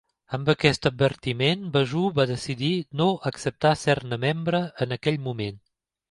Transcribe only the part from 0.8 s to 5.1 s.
advertiment, Bajor va decidir no acceptar ser-ne membre en